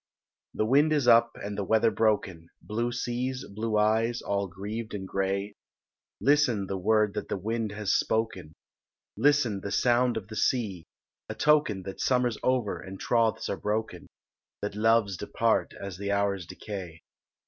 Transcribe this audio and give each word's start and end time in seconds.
The 0.55 0.65
wind 0.65 0.93
is 0.93 1.07
up, 1.07 1.31
and 1.35 1.55
the 1.55 1.63
weather 1.63 1.91
broken, 1.91 2.49
Blue 2.59 2.91
seas, 2.91 3.45
blue 3.47 3.77
eyes, 3.77 4.23
are 4.23 4.47
grieved 4.47 4.95
and 4.95 5.07
grey, 5.07 5.53
Listen, 6.19 6.65
the 6.65 6.75
word 6.79 7.13
that 7.13 7.29
the 7.29 7.37
wind 7.37 7.71
has 7.73 7.93
spoken, 7.93 8.53
Listen, 9.15 9.61
the 9.61 9.71
sound 9.71 10.17
of 10.17 10.27
the 10.29 10.35
sea,—a 10.35 11.35
token 11.35 11.83
That 11.83 12.01
summer's 12.01 12.39
over, 12.41 12.81
and 12.81 12.99
troths 12.99 13.47
are 13.47 13.57
broken,— 13.57 14.07
That 14.63 14.73
loves 14.73 15.17
depart 15.17 15.75
as 15.79 15.99
the 15.99 16.11
hours 16.11 16.47
decay. 16.47 17.03